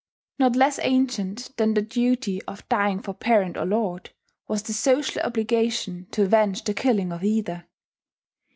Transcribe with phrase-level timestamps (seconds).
[0.39, 4.09] Not less ancient than the duty of dying for parent or lord
[4.47, 7.67] was the social obligation to avenge the killing of either.